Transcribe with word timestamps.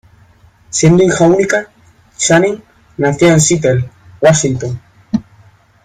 Siendo 0.71 1.03
hija 1.03 1.27
única, 1.27 1.69
Channing 2.17 2.59
nació 2.97 3.27
en 3.29 3.39
Seattle, 3.39 3.87
Washington. 4.19 4.81